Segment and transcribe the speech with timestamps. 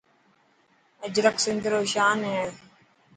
[1.05, 2.43] اجرڪ سنڌ رو شان هي.